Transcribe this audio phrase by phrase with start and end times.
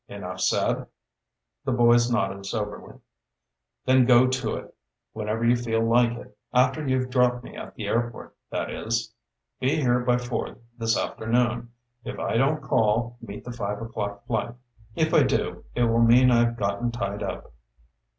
[0.07, 0.87] Enough said?"
[1.63, 2.97] The boys nodded soberly.
[3.85, 4.73] "Then go to it,
[5.13, 9.13] whenever you feel like it after you've dropped me at the airport, that is.
[9.59, 11.69] Be here by four this afternoon.
[12.03, 14.55] If I don't call, meet the five o'clock flight.
[14.95, 17.53] If I do, it will mean I've gotten tied up."